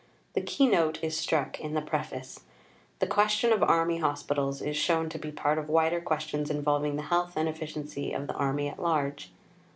The 0.33 0.41
key 0.41 0.65
note 0.65 0.97
is 1.03 1.15
struck 1.15 1.59
in 1.59 1.75
the 1.75 1.79
Preface. 1.81 2.39
The 2.97 3.05
question 3.05 3.53
of 3.53 3.61
Army 3.61 3.99
Hospitals 3.99 4.59
is 4.59 4.75
shown 4.75 5.09
to 5.09 5.19
be 5.19 5.31
part 5.31 5.59
of 5.59 5.69
wider 5.69 6.01
questions 6.01 6.49
involving 6.49 6.95
the 6.95 7.03
health 7.03 7.33
and 7.35 7.47
efficiency 7.47 8.11
of 8.11 8.25
the 8.25 8.33
Army 8.33 8.67
at 8.67 8.79
large. 8.81 9.31